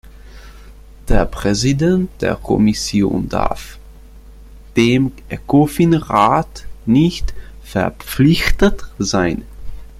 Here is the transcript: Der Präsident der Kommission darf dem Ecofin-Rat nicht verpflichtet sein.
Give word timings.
Der 1.09 1.25
Präsident 1.27 2.23
der 2.23 2.33
Kommission 2.35 3.29
darf 3.29 3.77
dem 4.75 5.11
Ecofin-Rat 5.29 6.65
nicht 6.87 7.35
verpflichtet 7.63 8.83
sein. 8.97 9.43